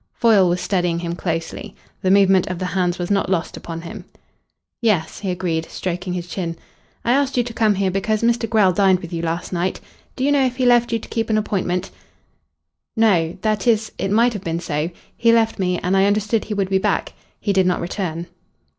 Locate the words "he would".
16.45-16.71